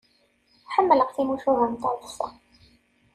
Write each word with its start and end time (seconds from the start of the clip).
Ḥemmleɣ 0.73 1.09
timucuha 1.15 1.65
n 1.71 1.73
taḍsa. 1.81 2.27